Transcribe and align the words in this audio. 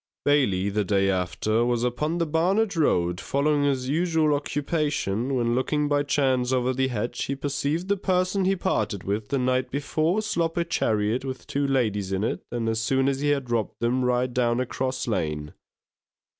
Bailey, 0.25 0.69
the 0.69 0.83
day 0.83 1.11
after, 1.11 1.63
was 1.63 1.83
upon 1.83 2.17
the 2.17 2.25
Barnet 2.25 2.75
Road, 2.75 3.19
following 3.21 3.65
his 3.65 3.87
usual 3.87 4.33
occupation, 4.33 5.35
when 5.35 5.53
looking 5.53 5.87
by 5.87 6.01
chance 6.01 6.51
over 6.51 6.73
the 6.73 6.87
hedge, 6.87 7.25
he 7.25 7.35
perceived 7.35 7.87
the 7.87 7.97
person 7.97 8.45
he 8.45 8.55
parted 8.55 9.03
with 9.03 9.27
the 9.27 9.37
night 9.37 9.69
before, 9.69 10.23
slop 10.23 10.57
a 10.57 10.63
chariot 10.63 11.23
with 11.23 11.45
two 11.45 11.67
ladies 11.67 12.11
in 12.11 12.23
it, 12.23 12.41
and 12.51 12.67
as 12.67 12.81
soon 12.81 13.07
as 13.07 13.19
he 13.19 13.29
had 13.29 13.51
robbed 13.51 13.75
them, 13.79 14.03
ride 14.03 14.33
down 14.33 14.59
a 14.59 14.65
cross 14.65 15.07
lane. 15.07 15.53